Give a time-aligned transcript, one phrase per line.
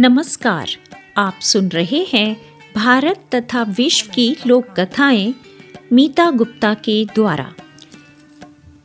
[0.00, 0.68] नमस्कार,
[1.16, 2.36] आप सुन रहे हैं
[2.76, 5.34] भारत तथा विश्व की लोक कथाएँ
[5.92, 7.54] मीता गुप्ता के द्वारा।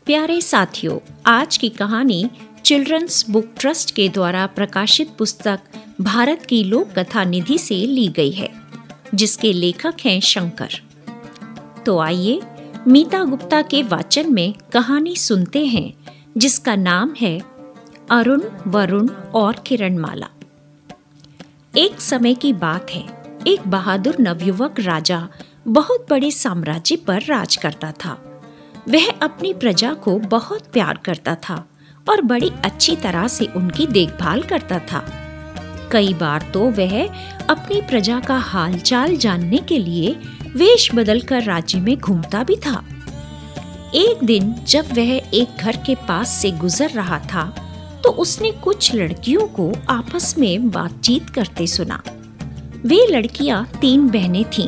[0.06, 2.30] प्यारे साथियों, आज की कहानी
[2.66, 5.60] चिल्ड्रंस बुक ट्रस्ट के द्वारा प्रकाशित पुस्तक
[6.02, 8.50] भारत की लोक कथा निधि से ली गई है,
[9.16, 10.70] जिसके लेखक हैं शंकर।
[11.86, 12.42] तो आइए
[12.88, 15.94] मीता गुप्ता के वाचन में कहानी सुनते हैं,
[16.38, 17.42] जिसका नाम है
[18.12, 20.28] अरुण, वरुण और किरणमाला।
[21.78, 23.02] एक समय की बात है।
[23.48, 25.30] एक बहादुर नवयुवक राजा
[25.68, 28.42] बहुत बड़े साम्राज्य पर राज करता था।
[28.90, 31.56] वह अपनी प्रजा को बहुत प्यार करता था
[32.10, 35.00] और बड़ी अच्छी तरह से उनकी देखभाल करता था।
[35.92, 37.08] कई बार तो वह
[37.50, 40.16] अपनी प्रजा का हालचाल जानने के लिए
[40.56, 42.84] वेश बदलकर राज्य में घूमता भी था।
[43.96, 47.54] एक दिन जब वह एक घर के पास से गुजर रहा था
[48.04, 52.02] तो उसने कुछ लड़कियों को आपस में बातचीत करते सुना
[52.86, 54.68] वे लड़कियाँ तीन बहनें थीं।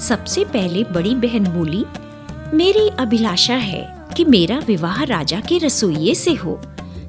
[0.00, 1.84] सबसे पहले बड़ी बहन बोली,
[2.56, 3.82] मेरी अभिलाषा है
[4.16, 6.60] कि मेरा विवाह राजा के रसोइये से हो,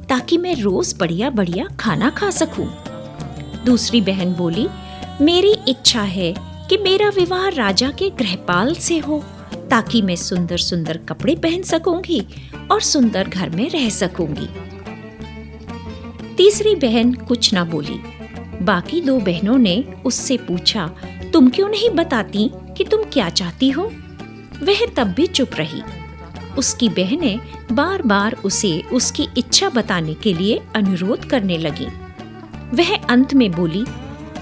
[0.09, 2.67] ताकि मैं रोज बढ़िया बढ़िया खाना खा सकूँ।
[3.65, 4.67] दूसरी बहन बोली,
[5.21, 6.33] मेरी इच्छा है
[6.69, 9.23] कि मेरा विवाह राजा के गृहपाल से हो,
[9.69, 12.21] ताकि मैं सुंदर सुंदर कपड़े पहन सकूँगी
[12.71, 14.49] और सुंदर घर में रह सकूँगी
[16.39, 17.95] तीसरी बहन कुछ ना बोली।
[18.61, 20.85] बाकी दो बहनों ने उससे पूछा
[21.33, 23.83] तुम क्यों नहीं बताती कि तुम क्या चाहती हो?
[24.63, 25.81] वह तब भी चुप रही।
[26.57, 27.39] उसकी बहनें
[27.71, 31.87] बार बार उसे उसकी इच्छा बताने के लिए अनुरोध करने लगी।
[32.73, 33.83] वह अंत में बोली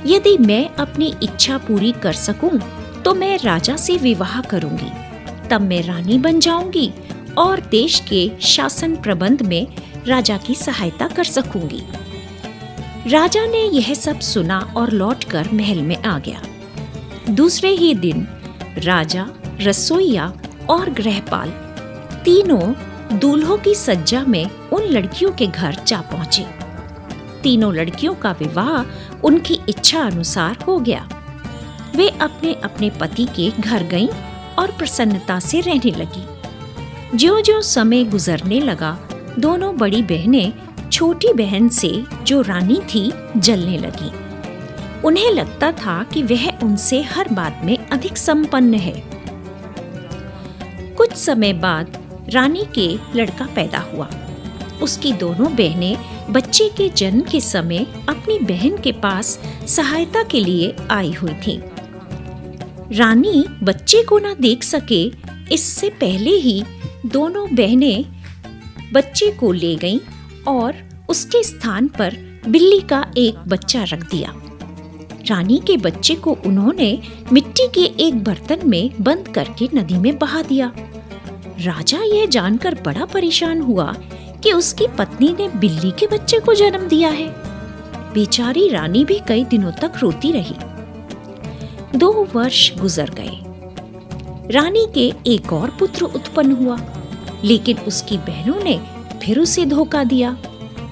[0.06, 2.60] यदि मैं अपनी इच्छा पूरी कर सकूँ,
[3.06, 4.92] तो मैं राजा से विवाह करूँगी।
[5.50, 6.92] तब मैं रानी बन जाऊँगी
[7.38, 9.68] और देश के शासन प्रबंध में
[10.06, 11.84] राजा की सहायता कर सकूँगी।
[13.08, 16.42] राजा ने यह सब सुना और लौटकर महल में आ गया।
[17.30, 18.28] दूसरे ही दिन
[18.78, 19.28] राजा,
[19.62, 20.34] रसोईया
[20.70, 21.50] और गृहपाल
[22.26, 22.74] तीनों
[23.20, 26.46] दूल्हों की सज्जा में उन लड़कियों के घर जा पहुँचे।
[27.44, 28.84] तीनों लड़कियों का विवाह
[29.24, 31.10] उनकी इच्छा अनुसार हो गया।
[31.96, 34.08] वे अपने अपने पति के घर गईं
[34.60, 36.26] और प्रसन्नता से रहने लगी।
[37.18, 39.00] ज्यो ज्यो समय गुजरने लगा
[39.40, 40.54] दोनों बड़ी बहनें
[40.92, 44.12] छोटी बहन से जो रानी थी जलने लगी।
[45.02, 49.04] उन्हें लगता था कि वह उनसे हर बात में अधिक संपन्न है।
[50.96, 51.98] कुछ समय बाद
[52.30, 54.10] रानी के लड़का पैदा हुआ।
[54.82, 55.98] उसकी दोनों बहनें
[56.30, 61.62] बच्चे के जन्म के समय अपनी बहन के पास सहायता के लिए आई हुई थी।
[62.92, 65.12] रानी बच्चे को ना देख सके,
[65.52, 66.64] इससे पहले ही
[67.06, 68.17] दोनों बहनें
[68.94, 70.00] बच्चे को ले गईं
[70.48, 70.76] और
[71.10, 74.34] उसके स्थान पर बिल्ली का एक बच्चा रख दिया।
[75.28, 77.00] रानी के बच्चे को उन्होंने
[77.34, 80.74] मिट्टी के एक बर्तन में बंद करके नदी में बहा दिया।
[81.60, 83.96] राजा यह जानकर बड़ा परेशान हुआ
[84.44, 87.28] कि उसकी पत्नी ने बिल्ली के बच्चे को जन्म दिया है।
[88.14, 90.56] बेचारी रानी भी कई दिनों तक रोती रही।
[91.98, 93.44] दो वर्ष गुजर गए।
[94.54, 96.78] रानी के एक और पुत्र उत्पन्न हुआ।
[97.44, 98.80] लेकिन उसकी बहनों ने
[99.24, 100.38] फिर उसे धोखा दिया।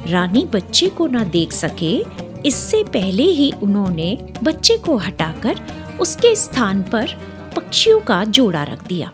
[0.07, 2.03] रानी बच्चे को ना देख सके,
[2.45, 5.59] इससे पहले ही उन्होंने बच्चे को हटाकर
[5.99, 7.07] उसके स्थान पर
[7.55, 9.11] पक्षियों का जोड़ा रख दिया।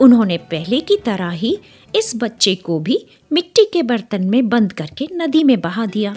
[0.00, 1.58] उन्होंने पहले की तरह ही
[1.96, 6.16] इस बच्चे को भी मिट्टी के बर्तन में बंद करके नदी में बहा दिया।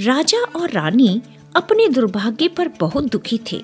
[0.00, 1.22] राजा और रानी
[1.56, 3.62] अपने दुर्भाग्य पर बहुत दुखी थे।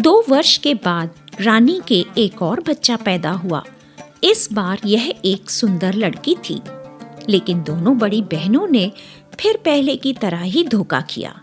[0.00, 1.10] दो वर्ष के बाद
[1.40, 3.62] रानी के एक और बच्चा पैदा हुआ।
[4.24, 6.60] इस बार यह एक सुंदर लड़की थी।
[7.28, 8.92] लेकिन दोनों बड़ी बहनों ने
[9.40, 11.40] फिर पहले की तरह ही धोखा किया।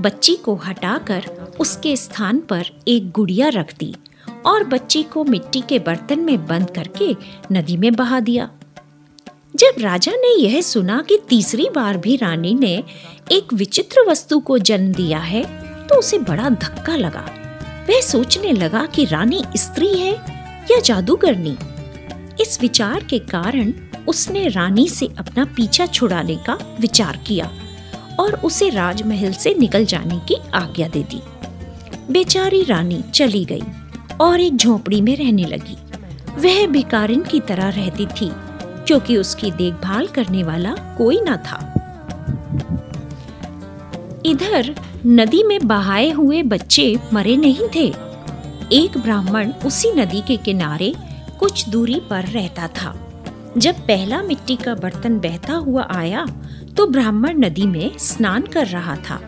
[0.00, 1.24] बच्ची को हटाकर
[1.60, 3.94] उसके स्थान पर एक गुड़िया रख दी
[4.46, 7.16] और बच्ची को मिट्टी के बर्तन में बंद करके
[7.52, 8.50] नदी में बहा दिया।
[9.56, 12.84] जब राजा ने यह सुना कि तीसरी बार भी रानी ने
[13.32, 15.44] एक विचित्र वस्तु को जन्म दिया है
[15.86, 17.34] तो उसे बड़ा धक्का लगा।
[17.90, 20.12] वह सोचने लगा कि रानी स्त्री है
[20.70, 21.56] या जादूगरनी।
[22.40, 23.72] इस विचार के कारण
[24.08, 27.50] उसने रानी से अपना पीछा छुड़ाने का विचार किया
[28.20, 31.20] और उसे राजमहल से निकल जाने की आज्ञा दे दी।
[32.12, 33.62] बेचारी रानी चली गई
[34.20, 35.76] और एक झोपड़ी में रहने लगी।
[36.38, 38.30] वह भिकारिन की तरह रहती थी,
[38.86, 41.58] क्योंकि उसकी देखभाल करने वाला कोई न था।
[44.26, 44.74] इधर
[45.06, 47.86] नदी में बहाए हुए बच्चे मरे नहीं थे।
[48.72, 50.92] एक ब्राह्मण उसी नदी के किनारे
[51.38, 52.92] कुछ दूरी पर रहता था।
[53.58, 56.26] जब पहला मिट्टी का बर्तन बहता हुआ आया
[56.76, 59.20] तो ब्राह्मण नदी में स्नान कर रहा था।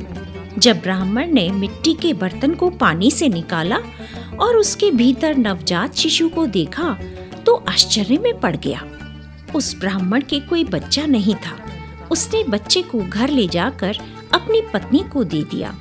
[0.59, 3.79] जब ब्राह्मण ने मिट्टी के बर्तन को पानी से निकाला
[4.41, 6.97] और उसके भीतर नवजात शिशु को देखा
[7.47, 8.85] तो आश्चर्य में पड़ गया।
[9.55, 11.59] उस ब्राह्मण के कोई बच्चा नहीं था।
[12.11, 13.99] उसने बच्चे को घर ले जाकर
[14.35, 15.75] अपनी पत्नी को दे दिया।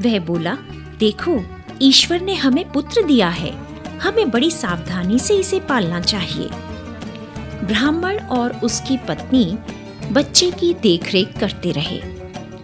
[0.00, 0.56] वह बोला,
[0.98, 1.44] देखो,
[1.82, 3.58] ईश्वर ने हमें पुत्र दिया है।
[4.02, 6.48] हमें बड़ी सावधानी से इसे पालना चाहिए।
[7.66, 9.58] ब्राह्मण और उसकी पत्नी
[10.12, 12.02] बच्चे की देखरेख करते रहे।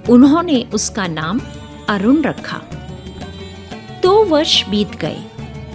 [0.09, 1.41] उन्होंने उसका नाम
[1.89, 2.63] अरुण रखा।
[4.03, 5.17] दो वर्ष बीत गए।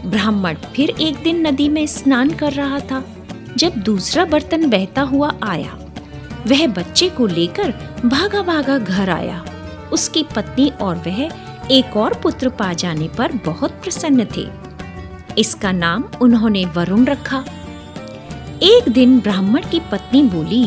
[0.05, 3.05] ब्राह्मण फिर एक दिन नदी में स्नान कर रहा था।
[3.57, 5.79] जब दूसरा बर्तन बहता हुआ आया,
[6.47, 7.71] वह बच्चे को लेकर
[8.05, 9.45] भागा भागा घर आया।
[9.93, 11.21] उसकी पत्नी और वह
[11.71, 14.47] एक और पुत्र पा जाने पर बहुत प्रसन्न थे।
[15.37, 17.43] इसका नाम उन्होंने वरुण रखा।
[18.63, 20.63] एक दिन ब्राह्मण की पत्नी बोली,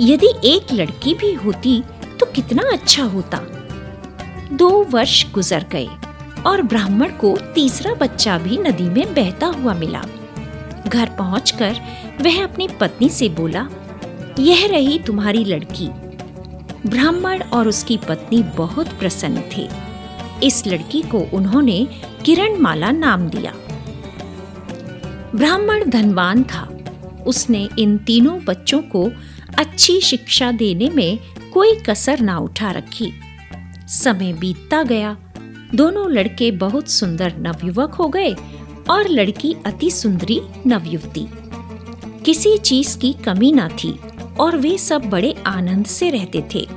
[0.00, 1.82] यदि एक लड़की भी होती
[2.20, 3.40] तो कितना अच्छा होता।
[4.52, 5.88] दो वर्ष गुजर गए
[6.46, 10.04] और ब्राह्मण को तीसरा बच्चा भी नदी में बहता हुआ मिला।
[10.88, 11.80] घर पहुंचकर
[12.20, 13.66] वह अपनी पत्नी से बोला,
[14.38, 15.88] यह रही तुम्हारी लड़की।
[16.86, 19.68] ब्राह्मण और उसकी पत्नी बहुत प्रसन्न थे।
[20.42, 21.86] इस लड़की को उन्होंने
[22.24, 23.54] किरण माला नाम दिया।
[25.34, 26.78] ब्राह्मण धनवान था।
[27.26, 29.10] उसने इन तीनों बच्चों को
[29.58, 31.18] अच्छी शिक्षा देने में
[31.52, 33.12] कोई कसर ना उठा रखी।
[33.88, 35.16] समय बीतता गया।
[35.74, 38.36] दोनों लड़के बहुत सुंदर नवयुवक हो गए
[38.90, 41.26] और लड़की अति सुंदरी नवयुवती।
[42.24, 44.00] किसी चीज़ की कमी ना थी।
[44.40, 46.68] और वे सब बड़े आनंद से रहते थे।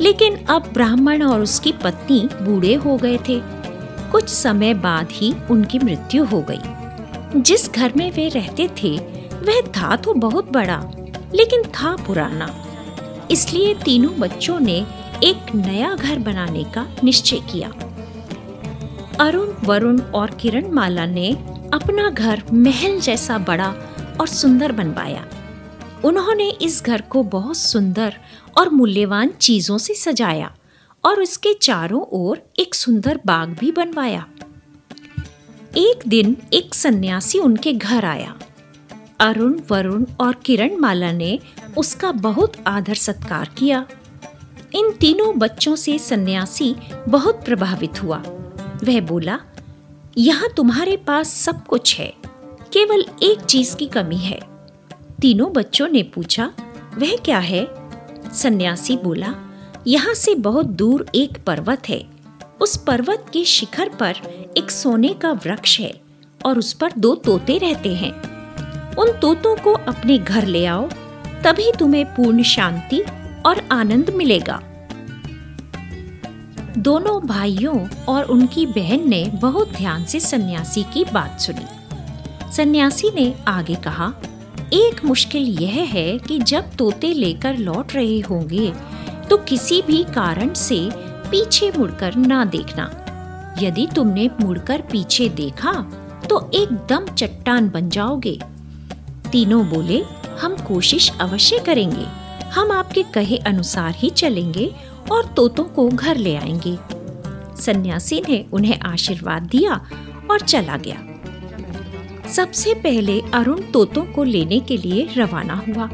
[0.00, 3.42] लेकिन अब ब्राह्मण और उसकी पत्नी बूढ़े हो गए थे।
[4.10, 6.60] कुछ समय बाद ही उनकी मृत्यु हो गई।
[7.40, 8.96] जिस घर में वे रहते थे,
[9.34, 10.90] वह था तो बहुत बड़ा,
[11.34, 12.66] लेकिन था पुराना।
[13.30, 14.86] इसलिए तीनों बच्चों ने
[15.22, 17.72] एक नया घर बनाने का निश्चय किया।
[19.20, 21.32] अरुण, वरुण और किरण माला ने
[21.74, 23.74] अपना घर महल जैसा बड़ा
[24.20, 25.26] और सुंदर बनवाया।
[26.04, 28.16] उन्होंने इस घर को बहुत सुंदर
[28.58, 30.56] और मूल्यवान चीज़ों से सजाया
[31.04, 34.26] और उसके चारों ओर एक सुंदर बाग भी बनवाया।
[35.76, 38.38] एक दिन एक सन्यासी उनके घर आया।
[39.20, 41.38] अरुण, वरुण और किरण माला ने
[41.76, 43.86] उसका बहुत आदर सत्कार किया।
[44.74, 46.76] इन तीनों बच्चों से सन्यासी
[47.08, 48.22] बहुत प्रभावित हुआ।
[48.84, 49.40] वह बोला,
[50.18, 52.14] यहाँ तुम्हारे पास सब कुछ है।
[52.72, 54.53] केवल एक चीज़ की कमी है।
[55.24, 56.52] तीनों बच्चों ने पूछा,
[56.98, 57.68] वह क्या है?
[58.34, 59.34] सन्यासी बोला,
[59.86, 62.06] यहाँ से बहुत दूर एक पर्वत है।
[62.60, 64.14] उस पर्वत के शिखर पर
[64.56, 66.00] एक सोने का वृक्ष है
[66.46, 68.12] और उस पर दो तोते रहते हैं।
[68.94, 70.88] उन तोतों को अपने घर ले आओ,
[71.44, 73.02] तभी तुम्हें पूर्ण शांति
[73.46, 74.60] और आनंद मिलेगा।
[76.78, 81.66] दोनों भाइयों और उनकी बहन ने बहुत ध्यान से सन्यासी की बात सुनी।
[82.52, 84.12] सन्यासी ने आगे कहा
[84.74, 88.72] एक मुश्किल यह है कि जब तोते लेकर लौट रहे होंगे
[89.30, 90.78] तो किसी भी कारण से
[91.30, 92.84] पीछे मुड़कर ना देखना।
[93.62, 95.72] यदि तुमने मुड़कर पीछे देखा
[96.30, 98.38] तो एकदम चट्टान बन जाओगे।
[99.32, 100.02] तीनों बोले,
[100.40, 102.06] हम कोशिश अवश्य करेंगे।
[102.50, 104.74] हम आपके कहे अनुसार ही चलेंगे
[105.12, 106.76] और तोतों को घर ले आएँगे।
[107.62, 109.80] सन्यासी ने उन्हें आशीर्वाद दिया
[110.30, 111.13] और चला गया।
[112.26, 115.88] सबसे पहले अरुण तोतों को लेने के लिए रवाना हुआ।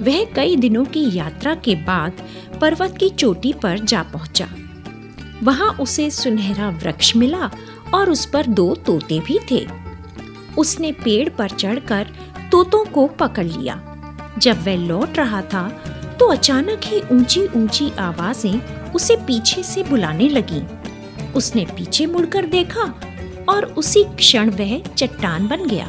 [0.00, 2.22] वह कई दिनों की यात्रा के बाद
[2.60, 4.48] पर्वत की चोटी पर जा पहुँचा।
[5.42, 7.50] वहाँ उसे सुनहरा वृक्ष मिला
[7.94, 9.66] और उस पर दो तोते भी थे।
[10.58, 12.12] उसने पेड़ पर चढ़कर
[12.52, 13.80] तोतों को पकड़ लिया।
[14.38, 15.68] जब वह लौट रहा था
[16.20, 20.62] तो अचानक ही ऊँची ऊँची आवाज़ें उसे पीछे से बुलाने लगी।
[21.32, 22.92] उसने पीछे मुड़कर देखा
[23.48, 25.88] और उसी क्षण वह चट्टान बन गया।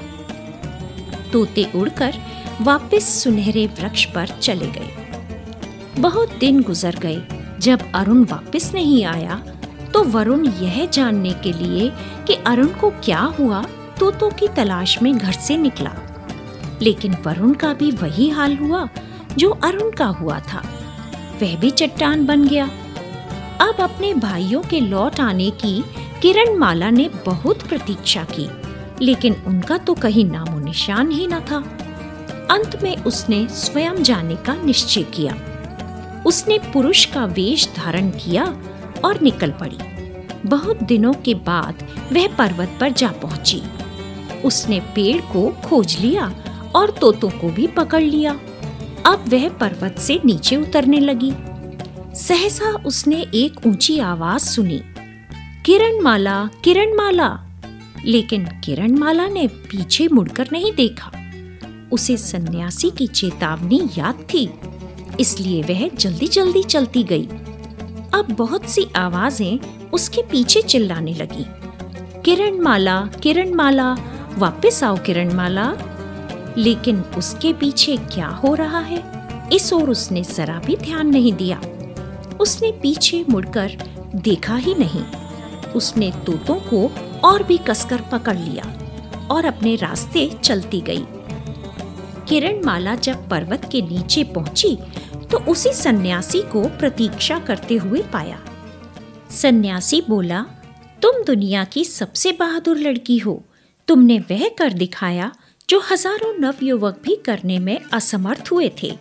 [1.33, 2.13] तोते उड़कर
[2.61, 4.89] वापस सुनहरे वृक्ष पर चले गए।
[5.99, 7.21] बहुत दिन गुजर गए।
[7.59, 9.43] जब अरुण वापस नहीं आया
[9.93, 11.91] तो वरुण यह जानने के लिए
[12.27, 13.61] कि अरुण को क्या हुआ,
[13.99, 15.91] तोतों की तलाश में घर से निकला।
[16.81, 18.87] लेकिन वरुण का भी वही हाल हुआ,
[19.37, 20.61] जो अरुण का हुआ था।
[21.41, 22.69] वह भी चट्टान बन गया।
[23.61, 25.83] अब अपने भाइयों के लौट आने की
[26.23, 28.49] किरण माला ने बहुत प्रतीक्षा की,
[29.05, 31.57] लेकिन उनका तो कहीं नामो निशान ही न था।
[32.51, 35.33] अंत में उसने स्वयं जाने का निश्चय किया।
[36.25, 38.45] उसने पुरुष का वेश धारण किया
[39.05, 39.77] और निकल पड़ी।
[40.45, 43.61] बहुत दिनों के बाद वह पर्वत पर जा पहुँची।
[44.45, 46.33] उसने पेड़ को खोज लिया
[46.75, 48.39] और तोतों को भी पकड़ लिया।
[49.05, 51.33] अब वह पर्वत से नीचे उतरने लगी।
[52.15, 54.81] सहसा उसने एक ऊँची आवाज़ सुनी।
[55.65, 57.37] किरणमाला किरणमाला।
[58.05, 61.11] लेकिन किरणमाला ने पीछे मुड़कर नहीं देखा।
[61.91, 64.49] उसे सन्यासी की चेतावनी याद थी,
[65.19, 67.27] इसलिए वह जल्दी जल्दी चलती गई।
[68.13, 69.59] अब बहुत सी आवाज़ें
[69.93, 71.45] उसके पीछे चिल्लाने लगी।
[72.25, 73.95] किरणमाला किरणमाला,
[74.37, 75.73] वापस आओ किरणमाला।
[76.57, 79.03] लेकिन उसके पीछे क्या हो रहा है,
[79.53, 81.61] इस ओर उसने जरा भी ध्यान नहीं दिया।
[82.39, 83.71] उसने पीछे मुड़कर
[84.15, 85.22] देखा ही नहीं।
[85.75, 86.87] उसने तोतों को
[87.23, 88.63] और भी कसकर पकड़ लिया
[89.31, 91.05] और अपने रास्ते चलती गई।
[92.29, 94.75] किरणमाला जब पर्वत के नीचे पहुँची
[95.31, 98.39] तो उसी सन्यासी को प्रतीक्षा करते हुए पाया।
[99.31, 100.45] सन्यासी बोला,
[101.01, 103.41] तुम दुनिया की सबसे बहादुर लड़की हो।
[103.87, 105.31] तुमने वह कर दिखाया
[105.69, 108.91] जो हज़ारों नवयुवक भी करने में असमर्थ हुए थे।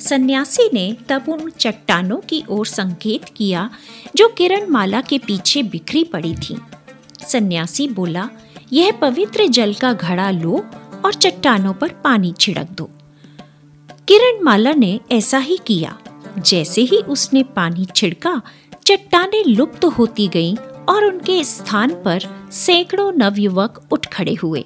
[0.00, 3.70] सन्यासी ने तब उन चट्टानों की ओर संकेत किया,
[4.16, 6.56] जो किरण माला के पीछे बिखरी पड़ी थी।
[7.28, 8.28] सन्यासी बोला,
[8.72, 10.66] यह पवित्र जल का घड़ा लो
[11.04, 12.90] और चट्टानों पर पानी छिड़क दो।
[14.08, 15.98] किरण माला ने ऐसा ही किया।
[16.38, 18.42] जैसे ही उसने पानी छिड़का,
[18.86, 20.56] चट्टाने लुप्त होती गईं
[20.88, 24.64] और उनके स्थान पर सैकड़ों नवयुवक उठ खड़े हुए।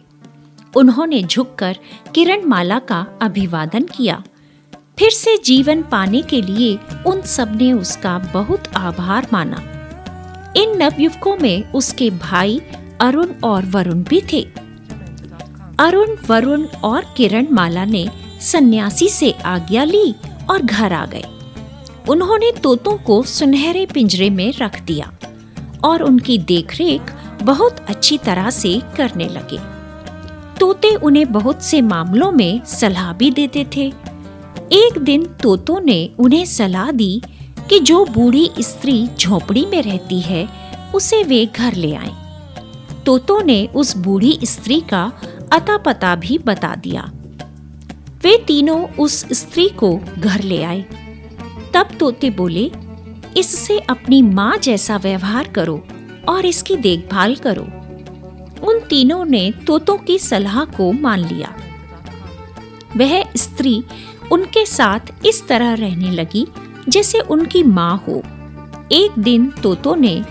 [0.76, 1.76] उन्होंने झुककर
[2.14, 4.24] किरण माला का अभिवादन किया।
[5.00, 9.56] फिर से जीवन पाने के लिए उन सबने उसका बहुत आभार माना।
[10.56, 12.60] इन नवयुवकों में उसके भाई
[13.00, 14.42] अरुण और वरुण भी थे।
[15.78, 18.08] अरुण, वरुण और किरण माला ने
[18.40, 20.14] सन्यासी से आज्ञा ली
[20.50, 21.24] और घर आ गए।
[22.08, 25.12] उन्होंने तोतों को सुनहरे पिंजरे में रख दिया
[25.84, 27.02] और उनकी देखरेख
[27.42, 29.58] बहुत अच्छी तरह से करने लगे।
[30.58, 34.10] तोते उन्हें बहुत से मामलों में सलाह भी देते थे।
[34.72, 37.22] एक दिन तोतों ने उन्हें सलाह दी
[37.70, 40.48] कि जो बूढ़ी स्त्री झोपड़ी में रहती है,
[40.94, 42.12] उसे वे घर ले आए।
[43.06, 45.12] तोतों ने उस बूढ़ी स्त्री का
[45.52, 47.12] अता पता भी बता दिया।
[48.22, 50.84] वे तीनों उस स्त्री को घर ले आए।
[51.74, 52.70] तब तोते बोले,
[53.36, 55.84] इससे अपनी माँ जैसा व्यवहार करो
[56.28, 57.62] और इसकी देखभाल करो।
[58.66, 61.56] उन तीनों ने तोतों की सलाह को मान लिया।
[62.96, 63.84] वह स्त्री
[64.30, 66.46] उनके साथ इस तरह रहने लगी,
[66.88, 68.22] जैसे उनकी माँ हो।
[68.92, 70.24] एक दिन तोतों ने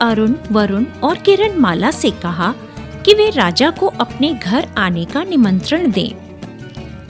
[0.00, 2.54] अरुण, वरुण और किरण माला से कहा
[3.04, 6.10] कि वे राजा को अपने घर आने का निमंत्रण दें।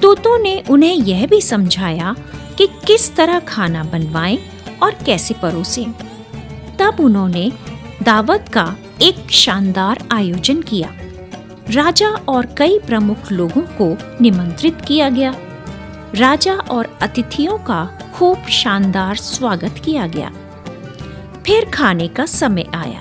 [0.03, 2.17] तोतों ने उन्हें यह भी समझाया
[2.59, 4.39] कि किस तरह खाना बनवाएँ
[4.83, 5.87] और कैसे परोसे।
[6.79, 7.53] तब उन्होंने
[8.03, 10.95] दावत का एक शानदार आयोजन किया।
[11.71, 15.35] राजा और कई प्रमुख लोगों को निमंत्रित किया गया।
[16.15, 20.31] राजा और अतिथियों का खूब शानदार स्वागत किया गया।
[21.47, 23.01] फिर खाने का समय आया।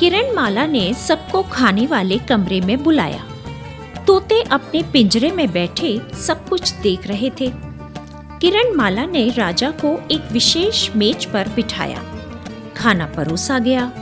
[0.00, 3.24] किरण माला ने सबको खाने वाले कमरे में बुलाया।
[4.06, 7.52] तोते अपने पिंजरे में बैठे सब कुछ देख रहे थे।
[8.40, 12.02] किरण माला ने राजा को एक विशेष मेज पर बिठाया।
[12.76, 13.92] खाना परोसा गया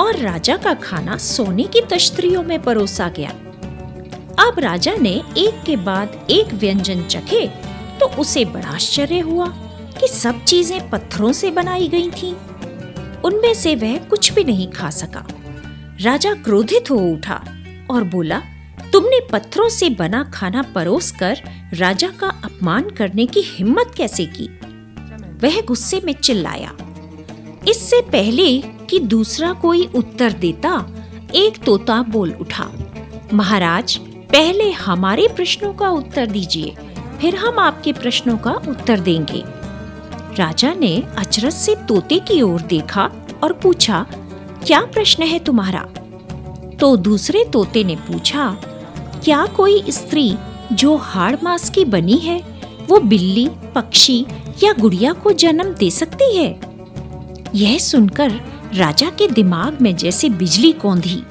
[0.00, 3.32] और राजा का खाना सोने की तश्तरियों में परोसा गया।
[4.38, 7.46] अब राजा ने एक के बाद एक व्यंजन चखे
[8.00, 9.46] तो उसे बड़ा आश्चर्य हुआ
[10.00, 12.34] कि सब चीज़ें पत्थरों से बनाई गई थीं।
[13.24, 15.26] उनमें से वह कुछ भी नहीं खा सका।
[16.00, 17.42] राजा क्रोधित हो उठा
[17.90, 18.40] और बोला,
[18.92, 21.40] तुमने पत्थरों से बना खाना परोस कर
[21.74, 24.48] राजा का अपमान करने की हिम्मत कैसे की?
[25.42, 26.72] वह गुस्से में चिल्लाया,
[27.68, 28.58] इससे पहले
[28.90, 30.74] कि दूसरा कोई उत्तर देता,
[31.34, 32.70] एक तोता बोल उठा।
[33.34, 33.98] महाराज
[34.32, 36.74] पहले हमारे प्रश्नों का उत्तर दीजिए,
[37.20, 39.42] फिर हम आपके प्रश्नों का उत्तर देंगे।
[40.38, 43.10] राजा ने अचरज से तोते की ओर देखा
[43.42, 44.04] और पूछा,
[44.66, 45.80] क्या प्रश्न है तुम्हारा?
[46.80, 48.50] तो दूसरे तोते ने पूछा,
[49.24, 50.36] क्या कोई स्त्री
[50.72, 52.40] जो हाड़ मास की बनी है,
[52.88, 54.20] वो बिल्ली, पक्षी
[54.64, 56.60] या गुड़िया को जन्म दे सकती है?
[57.54, 58.40] यह सुनकर
[58.74, 61.22] राजा के दिमाग में जैसे बिजली कौंधी।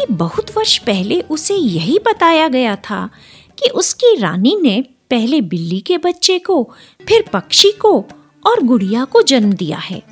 [0.00, 3.10] कि बहुत वर्ष पहले उसे यही बताया गया था
[3.58, 6.70] कि उसकी रानी ने पहले बिल्ली के बच्चे को,
[7.08, 8.04] फिर पक्षी को
[8.46, 10.02] और गुड़िया को जन्म दिया है।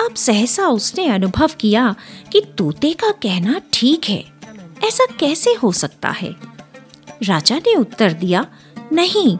[0.00, 1.94] अब सहसा उसने अनुभव किया
[2.32, 4.24] कि तोते का कहना ठीक है।
[4.84, 6.36] ऐसा कैसे हो सकता है?
[7.22, 8.46] राजा ने उत्तर दिया,
[8.92, 9.38] नहीं,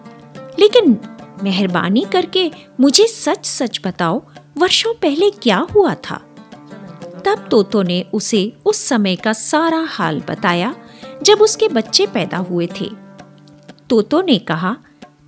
[0.58, 0.98] लेकिन
[1.42, 4.22] मेहरबानी करके मुझे सच सच बताओ,
[4.58, 6.25] वर्षों पहले क्या हुआ था?
[7.26, 10.74] तब तोतो ने उसे उस समय का सारा हाल बताया,
[11.22, 12.90] जब उसके बच्चे पैदा हुए थे।
[13.90, 14.76] तोतो ने कहा,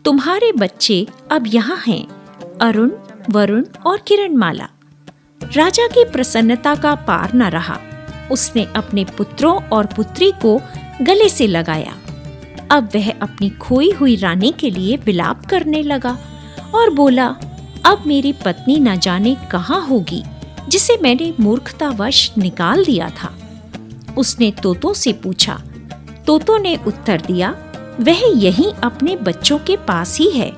[0.04, 2.08] तुम्हारे बच्चे अब यहाँ हैं,
[2.58, 2.90] अरुण,
[3.30, 4.68] वरुण और किरणमाला।
[5.42, 7.78] राजा की प्रसन्नता का पार न रहा।
[8.32, 10.60] उसने अपने पुत्रों और पुत्री को
[11.02, 11.94] गले से लगाया।
[12.70, 16.18] अब वह अपनी खोई हुई रानी के लिए विलाप करने लगा
[16.74, 17.26] और बोला,
[17.84, 20.24] अब मेरी पत्नी न जाने कहाँ होगी?
[20.68, 23.34] जिसे मैंने मूर्खतावश निकाल दिया था।
[24.18, 25.62] उसने तोतो से पूछा,
[26.26, 27.50] तोतो ने उत्तर दिया,
[28.00, 30.52] वह यहीं अपने बच्चों के पास ही है।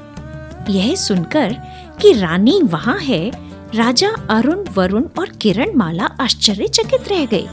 [0.71, 1.57] यह सुनकर
[2.00, 3.31] कि रानी वहाँ है,
[3.75, 7.49] राजा अरुण, वरुण और किरण माला आश्चर्यचकित रह गए।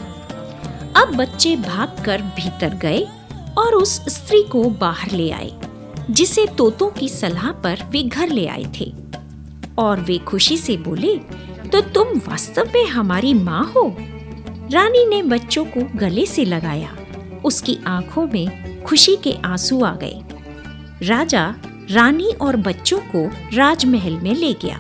[0.96, 3.08] अब बच्चे भागकर भीतर गए
[3.58, 5.52] और उस स्त्री को बाहर ले आए,
[6.10, 8.94] जिसे तोतों की सलाह पर वे घर ले आए थे।
[9.78, 11.16] और वे खुशी से बोले
[11.74, 13.96] तो तुम वास्तव में हमारी माँ हो।
[14.72, 16.98] रानी ने बच्चों को गले से लगाया।
[17.46, 20.22] उसकी आँखों में खुशी के आँसू आ गए।
[21.04, 21.56] राजा
[21.92, 24.80] रानी और बच्चों को राजमहल में ले गया।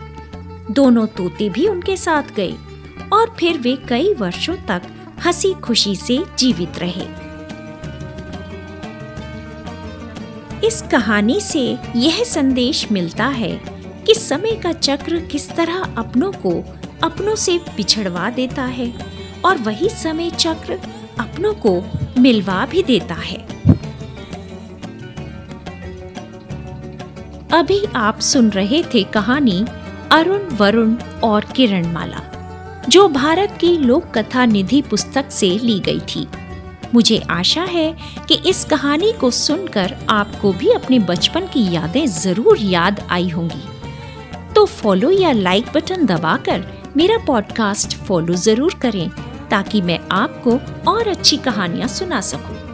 [0.72, 2.54] दोनों तोते भी उनके साथ गए
[3.14, 4.82] और फिर वे कई वर्षों तक
[5.26, 7.28] हँसी खुशी से जीवित रहे।
[10.68, 13.62] इस कहानी से यह संदेश मिलता है
[14.08, 18.92] कि समय का चक्र किस तरह अपनों को अपनों से पिछड़वा देता है
[19.46, 20.80] और वही समय चक्र
[21.20, 21.82] अपनों को
[22.20, 23.38] मिलवा भी देता है।
[27.54, 29.66] अभी आप सुन रहे थे कहानी
[30.12, 32.22] अरुण वरुण और किरणमाला,
[32.90, 36.28] जो भारत की लोक कथा निधि पुस्तक से ली गई थी।
[36.94, 37.96] मुझे आशा है
[38.28, 44.54] कि इस कहानी को सुनकर आपको भी अपने बचपन की यादें ज़रूर याद आई होंगी।
[44.56, 46.66] तो फॉलो या लाइक बटन दबाकर
[46.98, 49.10] मेरा पॉडकास्ट फॉलो ज़रूर करें
[49.50, 50.58] ताकि मैं आपको
[50.92, 52.67] और अच्छी कहानियाँ सुना सकूँ।